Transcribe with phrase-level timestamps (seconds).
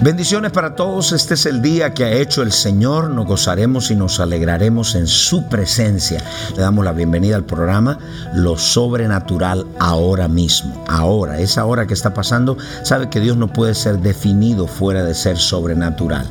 [0.00, 3.96] Bendiciones para todos, este es el día que ha hecho el Señor, nos gozaremos y
[3.96, 6.22] nos alegraremos en su presencia.
[6.54, 7.98] Le damos la bienvenida al programa
[8.32, 10.84] Lo Sobrenatural ahora mismo.
[10.86, 15.16] Ahora, esa hora que está pasando, sabe que Dios no puede ser definido fuera de
[15.16, 16.28] ser sobrenatural.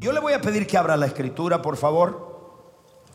[0.00, 2.72] Yo le voy a pedir que abra la escritura, por favor.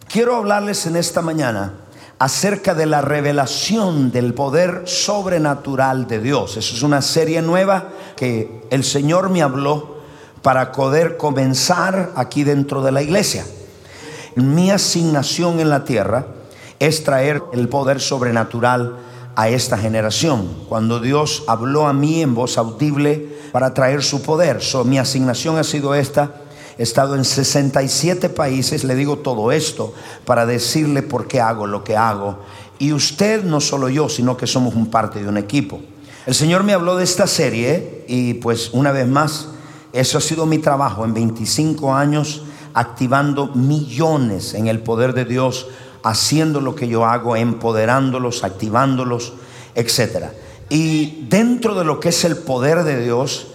[0.08, 1.82] Quiero hablarles en esta mañana
[2.18, 6.56] acerca de la revelación del poder sobrenatural de Dios.
[6.56, 9.98] Eso es una serie nueva que el Señor me habló
[10.42, 13.46] para poder comenzar aquí dentro de la iglesia.
[14.36, 16.28] Mi asignación en la tierra
[16.80, 18.98] es traer el poder sobrenatural
[19.36, 20.48] a esta generación.
[20.70, 25.64] Cuando Dios habló a mí en voz audible para traer su poder, mi asignación ha
[25.64, 26.42] sido esta
[26.78, 29.94] He estado en 67 países, le digo todo esto
[30.26, 32.40] para decirle por qué hago lo que hago.
[32.80, 35.80] Y usted, no solo yo, sino que somos un parte de un equipo.
[36.26, 39.50] El Señor me habló de esta serie y pues una vez más,
[39.94, 42.44] eso ha sido mi trabajo en 25 años,
[42.76, 45.68] activando millones en el poder de Dios,
[46.04, 49.34] haciendo lo que yo hago, empoderándolos, activándolos,
[49.74, 50.26] etc.
[50.70, 53.48] Y dentro de lo que es el poder de Dios,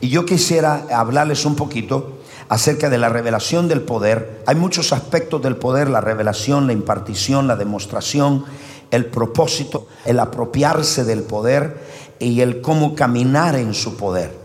[0.00, 2.18] y yo quisiera hablarles un poquito
[2.48, 4.42] acerca de la revelación del poder.
[4.46, 8.44] Hay muchos aspectos del poder, la revelación, la impartición, la demostración,
[8.90, 11.82] el propósito, el apropiarse del poder
[12.18, 14.37] y el cómo caminar en su poder.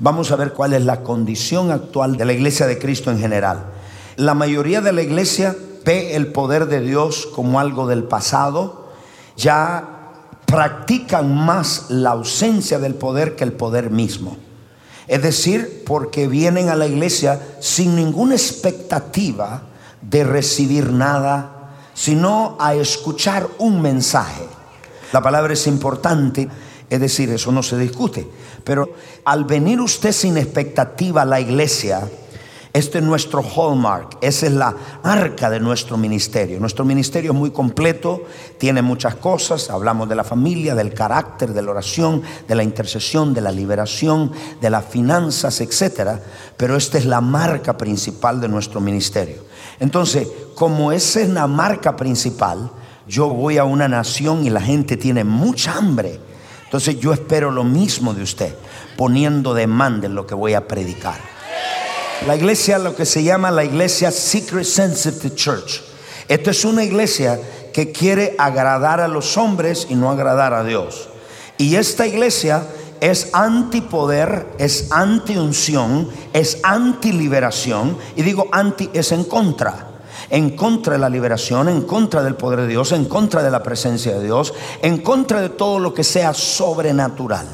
[0.00, 3.64] Vamos a ver cuál es la condición actual de la iglesia de Cristo en general.
[4.16, 8.90] La mayoría de la iglesia ve el poder de Dios como algo del pasado,
[9.36, 9.98] ya
[10.46, 14.36] practican más la ausencia del poder que el poder mismo.
[15.08, 19.62] Es decir, porque vienen a la iglesia sin ninguna expectativa
[20.00, 24.46] de recibir nada, sino a escuchar un mensaje.
[25.12, 26.48] La palabra es importante,
[26.88, 28.28] es decir, eso no se discute.
[28.68, 28.90] Pero
[29.24, 32.06] al venir usted sin expectativa a la iglesia,
[32.70, 36.60] este es nuestro hallmark, esa es la arca de nuestro ministerio.
[36.60, 38.24] Nuestro ministerio es muy completo,
[38.58, 43.32] tiene muchas cosas, hablamos de la familia, del carácter, de la oración, de la intercesión,
[43.32, 46.20] de la liberación, de las finanzas, etc.
[46.58, 49.44] Pero esta es la marca principal de nuestro ministerio.
[49.80, 52.70] Entonces, como esa es la marca principal,
[53.06, 56.27] yo voy a una nación y la gente tiene mucha hambre.
[56.68, 58.54] Entonces yo espero lo mismo de usted,
[58.94, 61.18] poniendo demanda en lo que voy a predicar.
[62.26, 65.80] La iglesia, lo que se llama la iglesia Secret Sensitive Church.
[66.28, 67.40] Esto es una iglesia
[67.72, 71.08] que quiere agradar a los hombres y no agradar a Dios.
[71.56, 72.64] Y esta iglesia
[73.00, 77.96] es antipoder, es anti-unción, es anti-liberación.
[78.14, 79.87] Y digo anti es en contra.
[80.30, 83.62] En contra de la liberación, en contra del poder de Dios, en contra de la
[83.62, 84.52] presencia de Dios,
[84.82, 87.46] en contra de todo lo que sea sobrenatural.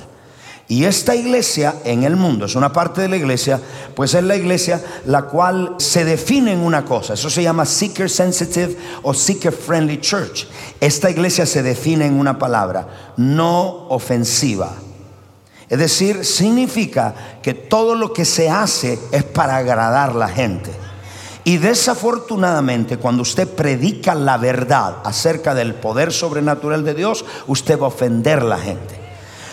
[0.67, 3.61] Y esta iglesia en el mundo, es una parte de la iglesia,
[3.95, 7.15] pues es la iglesia la cual se define en una cosa.
[7.15, 10.47] Eso se llama Seeker Sensitive o Seeker Friendly Church.
[10.81, 14.73] Esta iglesia se define en una palabra, no ofensiva.
[15.69, 20.71] Es decir, significa que todo lo que se hace es para agradar a la gente.
[21.45, 27.85] Y desafortunadamente, cuando usted predica la verdad acerca del poder sobrenatural de Dios, usted va
[27.85, 29.05] a ofender a la gente.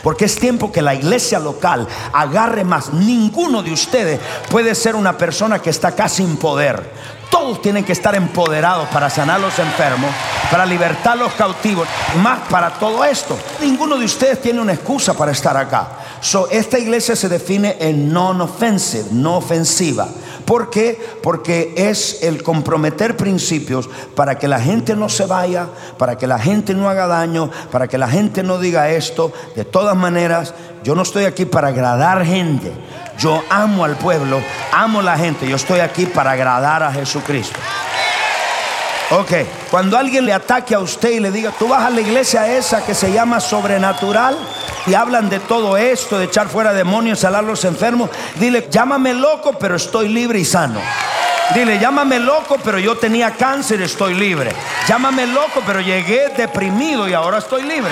[0.01, 2.93] Porque es tiempo que la iglesia local agarre más.
[2.93, 6.91] Ninguno de ustedes puede ser una persona que está acá sin poder.
[7.29, 10.09] Todos tienen que estar empoderados para sanar a los enfermos,
[10.49, 11.87] para libertar a los cautivos,
[12.21, 13.37] más para todo esto.
[13.61, 15.87] Ninguno de ustedes tiene una excusa para estar acá.
[16.19, 20.07] So, esta iglesia se define en non-offensive, no ofensiva.
[20.51, 20.99] ¿Por qué?
[21.23, 25.67] Porque es el comprometer principios para que la gente no se vaya,
[25.97, 29.31] para que la gente no haga daño, para que la gente no diga esto.
[29.55, 30.53] De todas maneras,
[30.83, 32.69] yo no estoy aquí para agradar gente.
[33.17, 34.41] Yo amo al pueblo,
[34.73, 35.47] amo la gente.
[35.47, 37.57] Yo estoy aquí para agradar a Jesucristo.
[39.13, 39.33] Ok,
[39.69, 42.85] cuando alguien le ataque a usted y le diga, tú vas a la iglesia esa
[42.85, 44.37] que se llama sobrenatural
[44.87, 49.51] y hablan de todo esto, de echar fuera demonios, salar los enfermos, dile, llámame loco,
[49.59, 50.79] pero estoy libre y sano.
[51.53, 54.53] Dile, llámame loco, pero yo tenía cáncer, estoy libre.
[54.87, 57.91] Llámame loco, pero llegué deprimido y ahora estoy libre.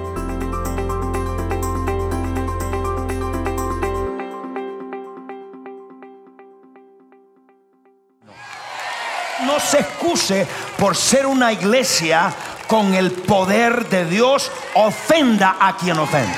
[9.46, 10.48] No se excuse
[10.78, 12.34] por ser una iglesia
[12.68, 16.38] con el poder de Dios, ofenda a quien ofende.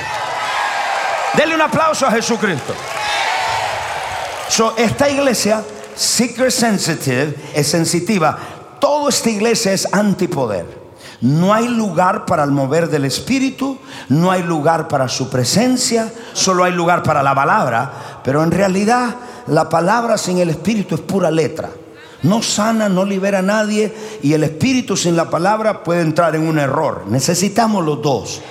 [1.34, 2.74] Dele un aplauso a Jesucristo.
[4.50, 5.62] So, esta iglesia,
[5.94, 8.36] seeker sensitive, es sensitiva.
[8.80, 10.66] Toda esta iglesia es antipoder.
[11.20, 16.64] No hay lugar para el mover del Espíritu, no hay lugar para su presencia, solo
[16.64, 18.20] hay lugar para la palabra.
[18.24, 19.14] Pero en realidad
[19.46, 21.70] la palabra sin el Espíritu es pura letra.
[22.22, 26.46] No sana, no libera a nadie y el Espíritu sin la palabra puede entrar en
[26.46, 27.04] un error.
[27.08, 28.42] Necesitamos los dos.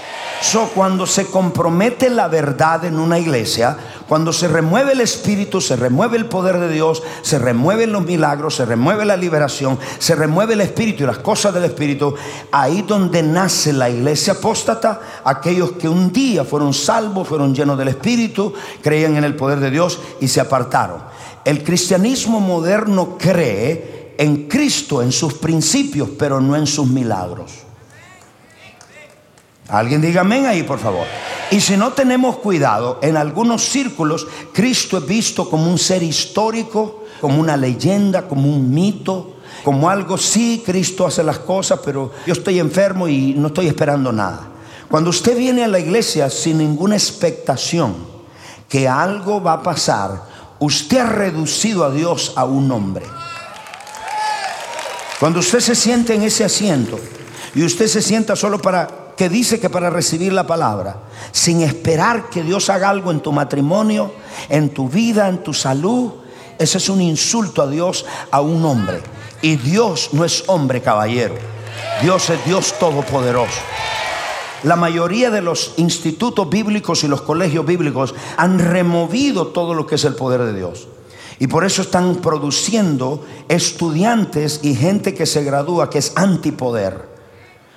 [0.42, 3.78] So, cuando se compromete la verdad en una iglesia,
[4.08, 8.56] cuando se remueve el espíritu, se remueve el poder de Dios, se remueven los milagros,
[8.56, 12.16] se remueve la liberación, se remueve el espíritu y las cosas del espíritu,
[12.54, 17.90] ahí donde nace la iglesia apóstata, aquellos que un día fueron salvos, fueron llenos del
[17.90, 21.19] espíritu, creían en el poder de Dios y se apartaron.
[21.46, 27.52] El cristianismo moderno cree en Cristo, en sus principios, pero no en sus milagros.
[29.70, 31.06] Alguien diga amén ahí, por favor.
[31.52, 37.06] Y si no tenemos cuidado, en algunos círculos Cristo es visto como un ser histórico,
[37.22, 42.34] como una leyenda, como un mito, como algo, sí, Cristo hace las cosas, pero yo
[42.34, 44.48] estoy enfermo y no estoy esperando nada.
[44.90, 47.96] Cuando usted viene a la iglesia sin ninguna expectación
[48.68, 50.29] que algo va a pasar,
[50.60, 53.06] usted ha reducido a Dios a un hombre.
[55.20, 57.00] Cuando usted se siente en ese asiento
[57.54, 60.96] y usted se sienta solo para que dice que para recibir la palabra,
[61.34, 64.14] sin esperar que Dios haga algo en tu matrimonio,
[64.48, 66.12] en tu vida, en tu salud,
[66.58, 69.02] ese es un insulto a Dios, a un hombre.
[69.42, 71.36] Y Dios no es hombre caballero,
[72.02, 73.60] Dios es Dios todopoderoso.
[74.64, 79.96] La mayoría de los institutos bíblicos y los colegios bíblicos han removido todo lo que
[79.96, 80.88] es el poder de Dios.
[81.40, 87.08] Y por eso están produciendo estudiantes y gente que se gradúa que es antipoder.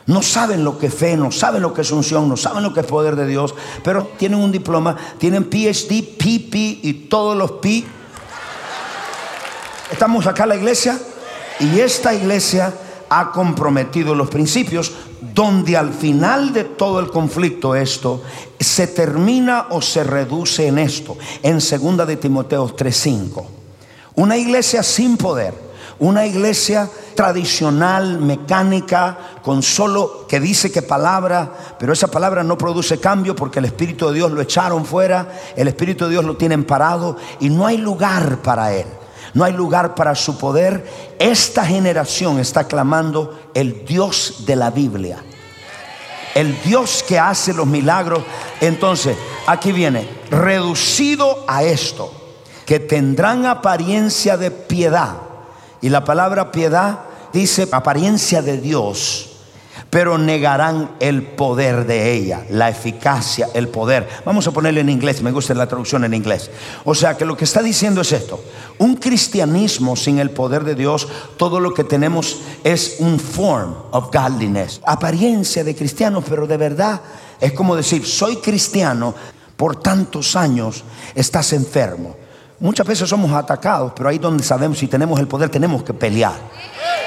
[0.06, 2.74] No saben lo que es fe, no saben lo que es unción, no saben lo
[2.74, 7.52] que es poder de Dios, pero tienen un diploma, tienen PhD, PP y todos los
[7.52, 7.84] P.
[9.92, 10.98] Estamos acá en la iglesia
[11.60, 12.74] y esta iglesia
[13.14, 14.92] ha comprometido los principios
[15.34, 18.22] donde al final de todo el conflicto esto
[18.58, 23.44] se termina o se reduce en esto, en 2 de Timoteo 3:5.
[24.14, 31.92] Una iglesia sin poder una iglesia tradicional, mecánica, con solo que dice que palabra, pero
[31.92, 36.06] esa palabra no produce cambio porque el Espíritu de Dios lo echaron fuera, el Espíritu
[36.06, 38.86] de Dios lo tienen parado y no hay lugar para él.
[39.34, 41.14] No hay lugar para su poder.
[41.18, 45.22] Esta generación está clamando el Dios de la Biblia.
[46.34, 48.22] El Dios que hace los milagros.
[48.60, 52.12] Entonces, aquí viene, reducido a esto,
[52.66, 55.16] que tendrán apariencia de piedad
[55.82, 57.00] y la palabra piedad
[57.32, 59.31] dice apariencia de Dios,
[59.92, 64.08] pero negarán el poder de ella, la eficacia, el poder.
[64.24, 66.50] Vamos a ponerlo en inglés, me gusta la traducción en inglés.
[66.84, 68.42] O sea que lo que está diciendo es esto,
[68.78, 71.06] un cristianismo sin el poder de Dios,
[71.36, 77.02] todo lo que tenemos es un form of godliness, apariencia de cristiano, pero de verdad
[77.38, 79.14] es como decir, soy cristiano,
[79.58, 80.84] por tantos años
[81.14, 82.16] estás enfermo.
[82.62, 86.36] Muchas veces somos atacados, pero ahí donde sabemos si tenemos el poder tenemos que pelear.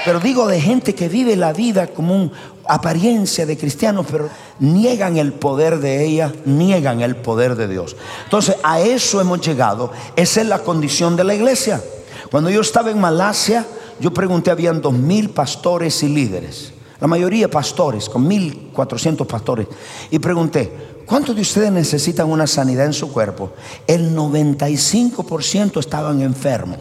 [0.04, 2.32] Pero digo de gente que vive la vida como una
[2.68, 7.96] apariencia de cristianos, pero niegan el poder de ella, niegan el poder de Dios.
[8.26, 9.94] Entonces, a eso hemos llegado.
[10.18, 11.82] Esa es la condición de la iglesia.
[12.30, 13.66] Cuando yo estaba en Malasia,
[14.02, 16.75] yo pregunté, habían dos mil pastores y líderes.
[17.06, 19.68] La mayoría pastores, con mil cuatrocientos pastores.
[20.10, 23.52] Y pregunté, ¿cuántos de ustedes necesitan una sanidad en su cuerpo?
[23.86, 26.80] El 95% estaban enfermos.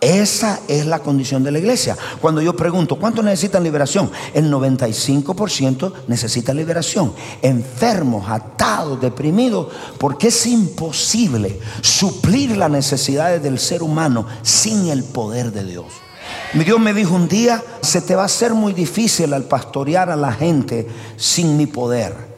[0.00, 1.96] Esa es la condición de la iglesia.
[2.20, 4.08] Cuando yo pregunto, ¿cuántos necesitan liberación?
[4.34, 7.12] El 95% necesita liberación.
[7.42, 9.66] Enfermos, atados, deprimidos,
[9.98, 15.86] porque es imposible suplir las necesidades del ser humano sin el poder de Dios.
[16.54, 20.16] Dios me dijo un día, se te va a hacer muy difícil al pastorear a
[20.16, 22.28] la gente sin mi poder.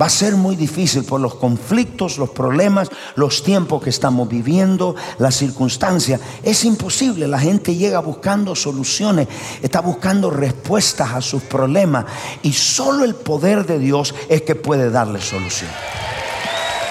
[0.00, 4.94] Va a ser muy difícil por los conflictos, los problemas, los tiempos que estamos viviendo,
[5.18, 6.20] las circunstancias.
[6.42, 7.26] Es imposible.
[7.26, 9.26] La gente llega buscando soluciones,
[9.62, 12.04] está buscando respuestas a sus problemas
[12.42, 15.70] y solo el poder de Dios es que puede darle solución.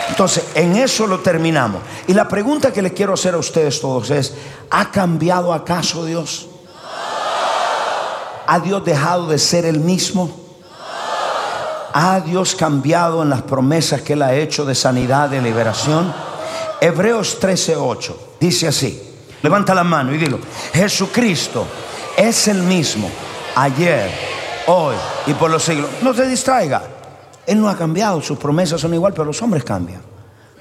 [0.10, 1.82] Entonces, en eso lo terminamos.
[2.08, 4.34] Y la pregunta que le quiero hacer a ustedes todos es,
[4.70, 6.48] ¿ha cambiado acaso Dios?
[8.48, 10.30] ¿Ha Dios dejado de ser el mismo?
[11.94, 16.14] ¿Ha Dios cambiado en las promesas que Él ha hecho de sanidad, de liberación?
[16.80, 19.02] Hebreos 13:8 dice así:
[19.42, 20.40] Levanta la mano y dilo:
[20.74, 21.66] Jesucristo
[22.16, 23.10] es el mismo
[23.56, 24.12] ayer,
[24.68, 24.96] hoy
[25.26, 25.90] y por los siglos.
[26.02, 26.95] No se distraiga.
[27.48, 30.02] Él no ha cambiado, sus promesas son igual, pero los hombres cambian.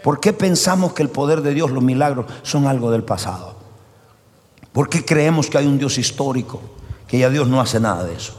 [0.02, 3.54] ¿Por qué pensamos que el poder de Dios, los milagros, son algo del pasado?
[4.72, 6.60] ¿Por qué creemos que hay un Dios histórico?
[7.06, 8.34] Que ya Dios no hace nada de eso.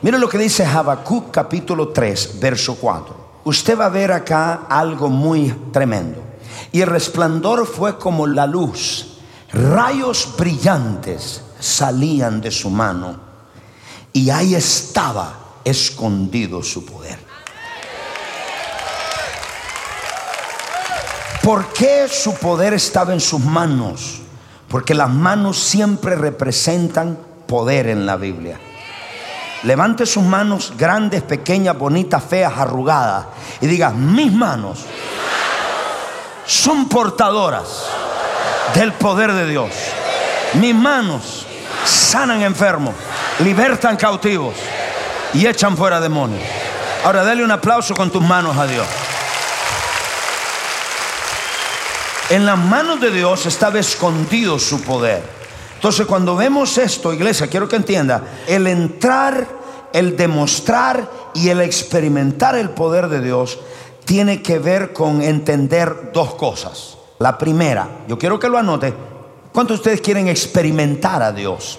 [0.00, 3.22] Mira lo que dice Habacuc capítulo 3, verso 4.
[3.44, 6.20] Usted va a ver acá algo muy tremendo.
[6.70, 9.18] Y el resplandor fue como la luz.
[9.52, 13.16] Rayos brillantes salían de su mano.
[14.12, 15.34] Y ahí estaba
[15.64, 17.18] escondido su poder.
[21.42, 24.20] ¿Por qué su poder estaba en sus manos?
[24.68, 27.18] Porque las manos siempre representan
[27.48, 28.60] poder en la Biblia.
[29.64, 33.26] Levante sus manos grandes, pequeñas, bonitas, feas, arrugadas
[33.60, 34.80] y diga, mis manos
[36.46, 37.86] son portadoras
[38.74, 39.70] del poder de Dios.
[40.54, 41.46] Mis manos
[41.84, 42.94] sanan enfermos,
[43.40, 44.54] libertan cautivos
[45.34, 46.42] y echan fuera demonios.
[47.04, 48.86] Ahora dale un aplauso con tus manos a Dios.
[52.30, 55.22] En las manos de Dios estaba escondido su poder.
[55.74, 59.46] Entonces cuando vemos esto, iglesia, quiero que entienda, el entrar,
[59.92, 63.58] el demostrar y el experimentar el poder de Dios
[64.04, 66.96] tiene que ver con entender dos cosas.
[67.18, 68.94] La primera, yo quiero que lo anote,
[69.52, 71.78] ¿cuántos de ustedes quieren experimentar a Dios?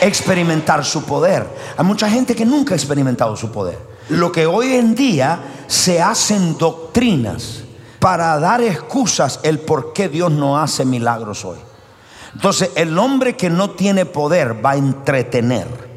[0.00, 1.46] Experimentar su poder.
[1.76, 3.78] Hay mucha gente que nunca ha experimentado su poder.
[4.08, 7.62] Lo que hoy en día se hacen doctrinas
[7.98, 11.58] para dar excusas el por qué Dios no hace milagros hoy.
[12.34, 15.88] Entonces el hombre que no tiene poder va a entretener.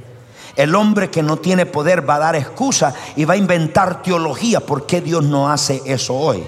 [0.56, 4.60] El hombre que no tiene poder va a dar excusa y va a inventar teología.
[4.60, 6.44] ¿Por qué Dios no hace eso hoy?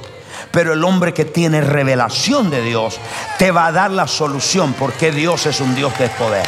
[0.51, 2.97] Pero el hombre que tiene revelación de Dios
[3.37, 6.45] te va a dar la solución porque Dios es un Dios de poder.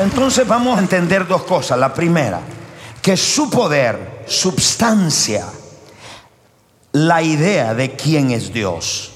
[0.00, 1.78] entonces vamos a entender dos cosas.
[1.78, 2.40] La primera,
[3.00, 5.46] que su poder substancia
[7.06, 9.10] la idea de quién es Dios.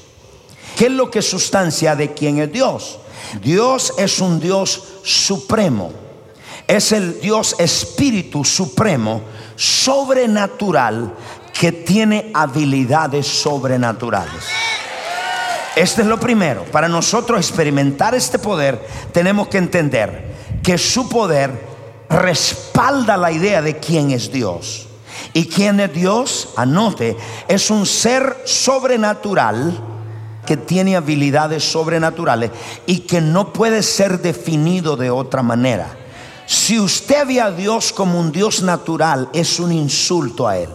[0.77, 2.99] ¿Qué es lo que sustancia de quién es Dios?
[3.43, 5.93] Dios es un Dios supremo.
[6.67, 9.23] Es el Dios espíritu supremo,
[9.55, 11.15] sobrenatural,
[11.53, 14.45] que tiene habilidades sobrenaturales.
[15.77, 16.65] Este es lo primero.
[16.65, 18.81] Para nosotros experimentar este poder,
[19.13, 21.51] tenemos que entender que su poder
[22.09, 24.89] respalda la idea de quién es Dios.
[25.33, 27.17] Y quién es Dios, anote,
[27.49, 29.81] es un ser sobrenatural
[30.47, 32.51] que tiene habilidades sobrenaturales
[32.87, 35.97] y que no puede ser definido de otra manera.
[36.47, 40.69] Si usted ve a Dios como un Dios natural, es un insulto a Él.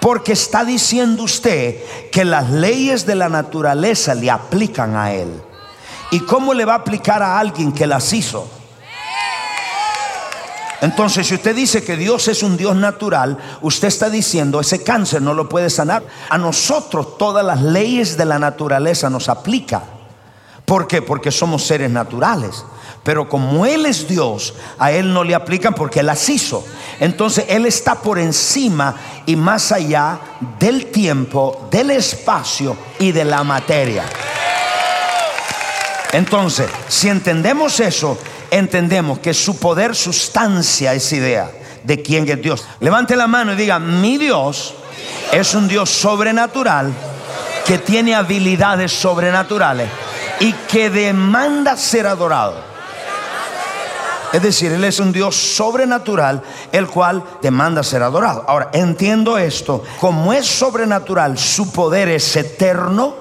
[0.00, 1.82] Porque está diciendo usted
[2.12, 5.42] que las leyes de la naturaleza le aplican a Él.
[6.12, 8.48] ¿Y cómo le va a aplicar a alguien que las hizo?
[10.82, 15.22] Entonces, si usted dice que Dios es un Dios natural, usted está diciendo ese cáncer
[15.22, 16.02] no lo puede sanar.
[16.28, 19.82] A nosotros todas las leyes de la naturaleza nos aplican.
[20.66, 21.00] ¿Por qué?
[21.00, 22.64] Porque somos seres naturales.
[23.02, 26.66] Pero como Él es Dios, a Él no le aplican porque Él las hizo.
[26.98, 30.18] Entonces Él está por encima y más allá
[30.58, 34.04] del tiempo, del espacio y de la materia.
[36.12, 38.18] Entonces, si entendemos eso,
[38.50, 41.50] entendemos que su poder sustancia esa idea
[41.82, 42.64] de quién es Dios.
[42.80, 44.74] Levante la mano y diga, mi Dios
[45.32, 46.92] es un Dios sobrenatural
[47.64, 49.88] que tiene habilidades sobrenaturales
[50.40, 52.54] y que demanda ser adorado.
[54.32, 58.44] Es decir, Él es un Dios sobrenatural, el cual demanda ser adorado.
[58.46, 63.14] Ahora, entiendo esto, como es sobrenatural, su poder es eterno,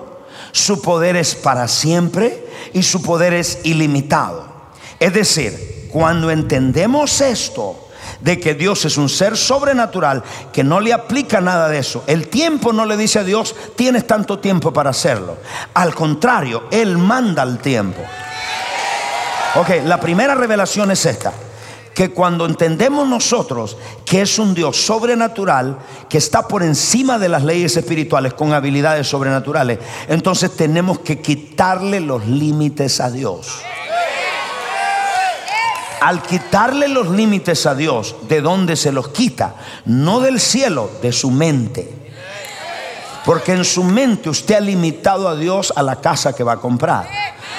[0.51, 4.54] su poder es para siempre y su poder es ilimitado.
[4.99, 7.85] Es decir, cuando entendemos esto,
[8.21, 12.03] de que Dios es un ser sobrenatural que no le aplica nada de eso.
[12.07, 15.37] El tiempo no le dice a Dios, tienes tanto tiempo para hacerlo.
[15.73, 18.01] Al contrario, Él manda el tiempo.
[19.55, 21.33] Ok, la primera revelación es esta.
[21.93, 25.77] Que cuando entendemos nosotros que es un Dios sobrenatural,
[26.09, 32.01] que está por encima de las leyes espirituales con habilidades sobrenaturales, entonces tenemos que quitarle
[32.01, 33.61] los límites a Dios.
[36.01, 39.55] Al quitarle los límites a Dios, ¿de dónde se los quita?
[39.85, 42.05] No del cielo, de su mente.
[43.25, 46.57] Porque en su mente usted ha limitado a Dios a la casa que va a
[46.57, 47.07] comprar.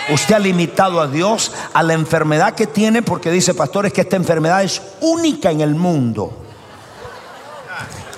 [0.09, 4.17] Usted ha limitado a Dios a la enfermedad que tiene porque dice, pastores, que esta
[4.17, 6.45] enfermedad es única en el mundo.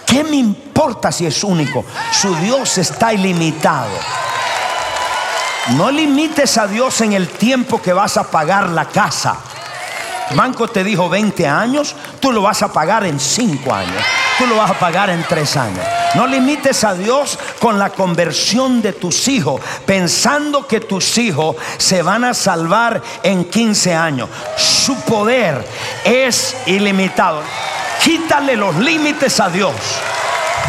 [0.05, 1.85] ¿Qué me importa si es único?
[2.13, 3.91] Su Dios está ilimitado.
[5.77, 9.37] No limites a Dios en el tiempo que vas a pagar la casa.
[10.35, 14.03] Banco te dijo 20 años, tú lo vas a pagar en 5 años.
[14.39, 15.85] Tú lo vas a pagar en 3 años.
[16.15, 22.03] No limites a Dios con la conversión de tus hijos, pensando que tus hijos se
[22.03, 24.29] van a salvar en 15 años.
[24.57, 25.67] Su poder
[26.05, 27.43] es ilimitado.
[28.03, 29.73] Quítale los límites a Dios.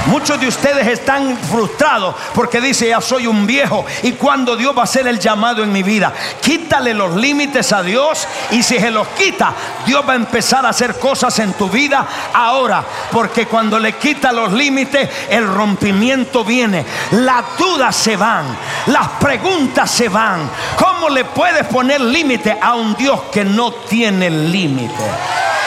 [0.05, 4.81] Muchos de ustedes están frustrados porque dice, ya soy un viejo y cuando Dios va
[4.81, 6.13] a hacer el llamado en mi vida.
[6.41, 9.53] Quítale los límites a Dios y si se los quita,
[9.85, 12.83] Dios va a empezar a hacer cosas en tu vida ahora.
[13.11, 16.85] Porque cuando le quita los límites, el rompimiento viene.
[17.11, 18.45] Las dudas se van,
[18.87, 20.49] las preguntas se van.
[20.75, 25.58] ¿Cómo le puedes poner límite a un Dios que no tiene límite?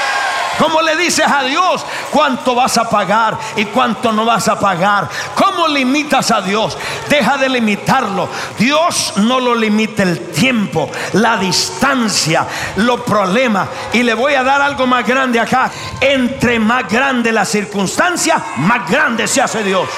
[0.59, 5.09] ¿Cómo le dices a Dios cuánto vas a pagar y cuánto no vas a pagar?
[5.35, 6.77] ¿Cómo limitas a Dios?
[7.09, 8.29] Deja de limitarlo.
[8.59, 13.69] Dios no lo limita el tiempo, la distancia, los problemas.
[13.93, 15.71] Y le voy a dar algo más grande acá.
[16.01, 19.89] Entre más grande la circunstancia, más grande se hace Dios.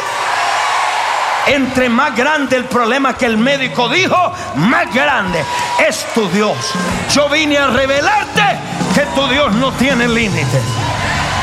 [1.46, 5.44] Entre más grande el problema que el médico dijo, más grande
[5.86, 6.56] es tu Dios.
[7.12, 10.62] Yo vine a revelarte que tu Dios no tiene límites.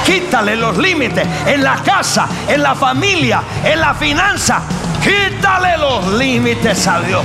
[0.06, 4.62] Quítale los límites en la casa, en la familia, en la finanza.
[5.04, 7.24] Quítale los límites a Dios.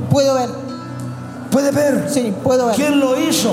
[0.10, 0.50] Puedo ver.
[1.52, 2.10] ¿Puede ver?
[2.10, 2.76] Sí, puedo ver.
[2.76, 3.52] ¿Quién lo hizo?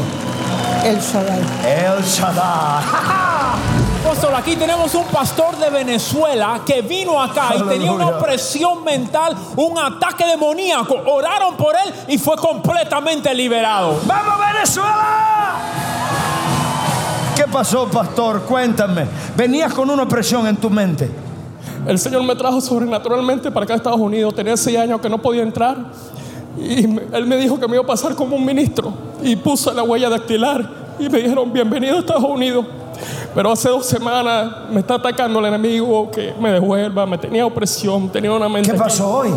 [0.84, 1.40] El Shaddai.
[1.64, 2.84] El Shaddai.
[4.04, 9.34] Apóstol, aquí tenemos un pastor de Venezuela que vino acá y tenía una opresión mental,
[9.56, 10.94] un ataque demoníaco.
[11.06, 13.98] Oraron por él y fue completamente liberado.
[14.04, 15.33] ¡Vamos Venezuela!
[17.36, 18.42] ¿Qué pasó, pastor?
[18.42, 19.06] Cuéntame.
[19.36, 21.10] Venías con una opresión en tu mente.
[21.86, 24.34] El Señor me trajo sobrenaturalmente para acá a Estados Unidos.
[24.34, 25.76] Tenía seis años que no podía entrar.
[26.56, 28.92] Y me- Él me dijo que me iba a pasar como un ministro.
[29.22, 30.84] Y puso la huella dactilar.
[30.98, 32.64] Y me dijeron, bienvenido a Estados Unidos.
[33.34, 37.04] Pero hace dos semanas me está atacando el enemigo que me devuelva.
[37.04, 38.70] Me tenía opresión, tenía una mente.
[38.70, 39.30] ¿Qué pasó hoy?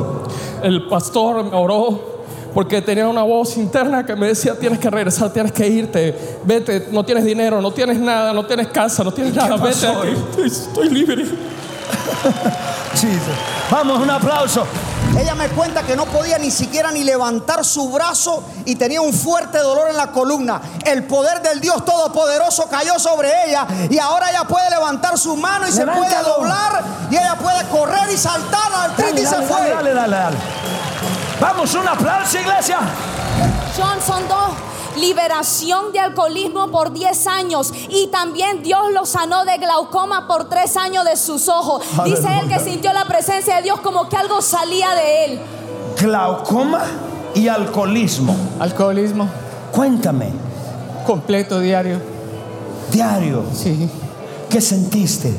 [0.61, 2.16] El pastor me oró
[2.53, 6.87] porque tenía una voz interna que me decía, tienes que regresar, tienes que irte, vete,
[6.91, 10.89] no tienes dinero, no tienes nada, no tienes casa, no tienes nada, vete estoy, estoy
[10.89, 11.25] libre.
[12.93, 13.21] Jesus.
[13.69, 14.65] Vamos, un aplauso.
[15.19, 19.13] Ella me cuenta que no podía ni siquiera ni levantar su brazo y tenía un
[19.13, 20.61] fuerte dolor en la columna.
[20.85, 25.67] El poder del Dios Todopoderoso cayó sobre ella y ahora ella puede levantar su mano
[25.67, 28.71] y se puede doblar y ella puede correr y saltar.
[28.71, 29.69] Dale, artritis se dale, fue.
[29.69, 30.37] dale, dale, dale.
[31.39, 32.77] Vamos, un aplauso, iglesia.
[33.77, 34.49] John son dos.
[34.99, 40.75] Liberación de alcoholismo por 10 años y también Dios lo sanó de glaucoma por 3
[40.77, 41.83] años de sus ojos.
[42.03, 45.39] Dice él que sintió la presencia de Dios como que algo salía de él.
[46.01, 46.81] Glaucoma
[47.35, 48.35] y alcoholismo.
[48.59, 49.29] Alcoholismo
[49.71, 50.31] Cuéntame,
[51.05, 51.99] completo diario.
[52.91, 53.87] diario, Sí,
[54.49, 55.31] ¿qué sentiste?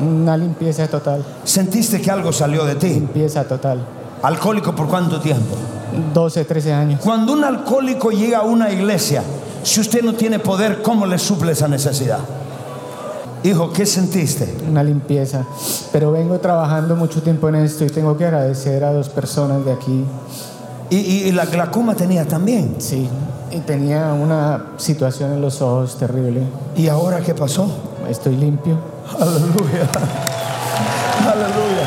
[0.00, 1.22] una limpieza total.
[1.44, 2.88] ¿Sentiste que algo salió de ti?
[2.88, 3.80] Limpieza total.
[4.22, 5.54] ¿Alcohólico por cuánto tiempo?
[6.14, 7.00] 12, 13 años.
[7.02, 9.22] Cuando un alcohólico llega a una iglesia,
[9.62, 12.18] si usted no tiene poder, ¿cómo le suple esa necesidad?
[13.44, 14.52] Hijo, ¿qué sentiste?
[14.68, 15.44] Una limpieza.
[15.92, 19.72] Pero vengo trabajando mucho tiempo en esto y tengo que agradecer a dos personas de
[19.72, 20.04] aquí.
[20.90, 22.76] Y, y- y la glaucoma tenía también.
[22.78, 23.08] Sí,
[23.52, 26.42] y tenía una situación en los ojos terrible.
[26.76, 27.68] ¿Y ahora qué pasó?
[28.08, 28.76] Estoy limpio.
[29.18, 29.88] Aleluya.
[31.20, 31.86] Aleluya.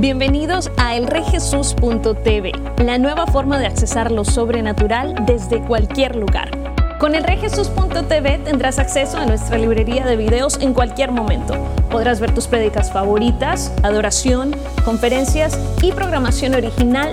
[0.00, 2.52] Bienvenidos a elreyjesus.tv,
[2.84, 6.50] la nueva forma de accesar lo sobrenatural desde cualquier lugar.
[7.00, 11.54] Con elreyjesus.tv tendrás acceso a nuestra librería de videos en cualquier momento.
[11.90, 17.12] Podrás ver tus prédicas favoritas, adoración, conferencias y programación original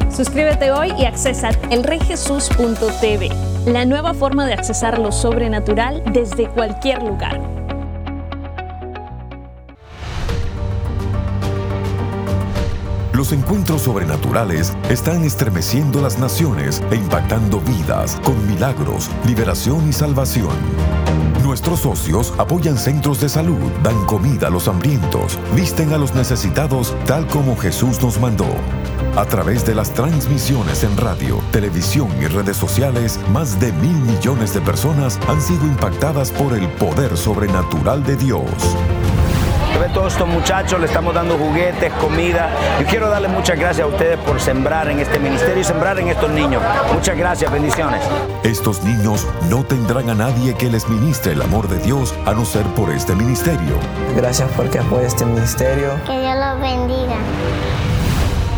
[0.15, 3.29] Suscríbete hoy y accesa elreyjesus.tv,
[3.65, 7.39] la nueva forma de accesar lo sobrenatural desde cualquier lugar.
[13.13, 20.49] Los encuentros sobrenaturales están estremeciendo las naciones e impactando vidas con milagros, liberación y salvación.
[21.43, 26.95] Nuestros socios apoyan centros de salud, dan comida a los hambrientos, visten a los necesitados
[27.05, 28.47] tal como Jesús nos mandó.
[29.17, 34.53] A través de las transmisiones en radio, televisión y redes sociales, más de mil millones
[34.53, 38.45] de personas han sido impactadas por el poder sobrenatural de Dios.
[39.81, 42.51] Ve todos estos muchachos, le estamos dando juguetes, comida.
[42.79, 46.07] Yo quiero darle muchas gracias a ustedes por sembrar en este ministerio y sembrar en
[46.07, 46.61] estos niños.
[46.93, 48.01] Muchas gracias, bendiciones.
[48.43, 52.45] Estos niños no tendrán a nadie que les ministre el amor de Dios a no
[52.45, 53.75] ser por este ministerio.
[54.15, 55.95] Gracias porque apoya este ministerio.
[56.05, 57.17] Que Dios los bendiga.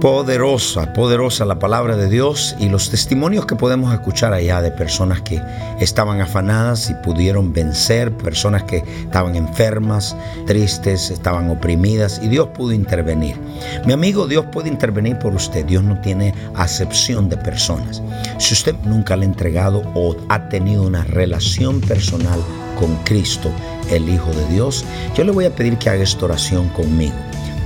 [0.00, 5.20] Poderosa, poderosa la palabra de Dios y los testimonios que podemos escuchar allá de personas
[5.20, 5.42] que
[5.78, 12.72] estaban afanadas y pudieron vencer, personas que estaban enfermas, tristes, estaban oprimidas y Dios pudo
[12.72, 13.36] intervenir.
[13.84, 15.66] Mi amigo, Dios puede intervenir por usted.
[15.66, 18.02] Dios no tiene acepción de personas.
[18.38, 22.40] Si usted nunca le ha entregado o ha tenido una relación personal
[22.78, 23.50] con Cristo,
[23.90, 24.82] el Hijo de Dios,
[25.14, 27.16] yo le voy a pedir que haga esta oración conmigo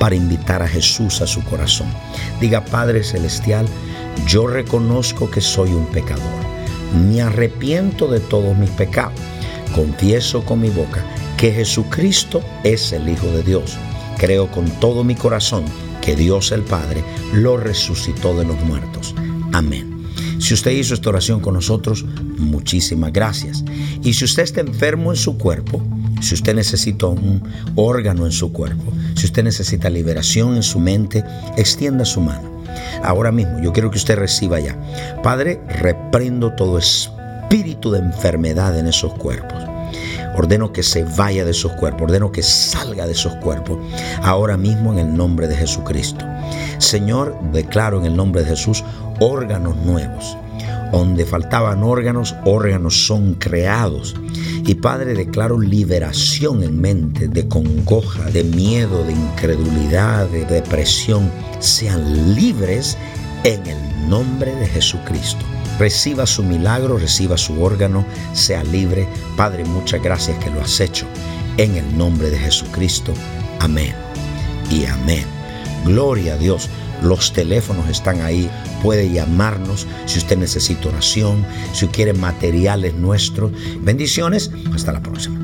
[0.05, 1.87] para invitar a Jesús a su corazón.
[2.38, 3.64] Diga, Padre Celestial,
[4.27, 6.45] yo reconozco que soy un pecador.
[7.09, 9.19] Me arrepiento de todos mis pecados.
[9.75, 11.03] Confieso con mi boca
[11.38, 13.79] que Jesucristo es el Hijo de Dios.
[14.19, 15.64] Creo con todo mi corazón
[16.03, 19.14] que Dios el Padre lo resucitó de los muertos.
[19.55, 20.07] Amén.
[20.38, 22.05] Si usted hizo esta oración con nosotros,
[22.37, 23.64] muchísimas gracias.
[24.03, 25.83] Y si usted está enfermo en su cuerpo,
[26.20, 27.42] si usted necesita un
[27.74, 31.24] órgano en su cuerpo, si usted necesita liberación en su mente,
[31.57, 32.55] extienda su mano.
[33.03, 34.77] Ahora mismo yo quiero que usted reciba ya.
[35.22, 39.62] Padre, reprendo todo espíritu de enfermedad en esos cuerpos.
[40.37, 43.79] Ordeno que se vaya de esos cuerpos, ordeno que salga de esos cuerpos,
[44.22, 46.24] ahora mismo en el nombre de Jesucristo.
[46.79, 48.83] Señor, declaro en el nombre de Jesús
[49.20, 50.37] órganos nuevos.
[50.92, 54.14] Donde faltaban órganos, órganos son creados.
[54.66, 61.31] Y Padre, declaro liberación en mente de congoja, de miedo, de incredulidad, de depresión.
[61.59, 62.97] Sean libres
[63.44, 65.44] en el nombre de Jesucristo.
[65.79, 69.09] Reciba su milagro, reciba su órgano, sea libre.
[69.37, 71.07] Padre, muchas gracias que lo has hecho.
[71.57, 73.12] En el nombre de Jesucristo.
[73.61, 73.94] Amén.
[74.70, 75.25] Y amén.
[75.85, 76.70] Gloria a Dios.
[77.05, 78.51] Los teléfonos están ahí.
[78.83, 83.53] Puede llamarnos si usted necesita oración, si quiere materiales nuestros.
[83.81, 84.51] Bendiciones.
[84.73, 85.44] Hasta la próxima.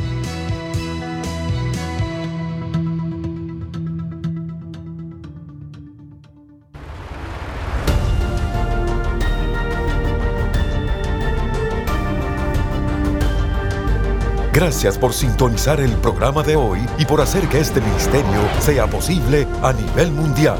[14.53, 19.47] Gracias por sintonizar el programa de hoy y por hacer que este ministerio sea posible
[19.63, 20.59] a nivel mundial.